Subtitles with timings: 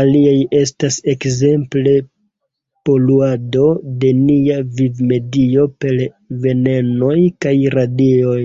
[0.00, 1.96] Aliaj estas ekzemple
[2.90, 3.66] poluado
[4.06, 6.00] de nia vivmedio per
[6.48, 8.42] venenoj kaj radioj.